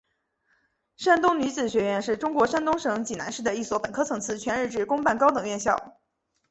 [0.97, 5.99] 山东女子学院是中国山东省济南市的一所本科层次全日制公办高等院校。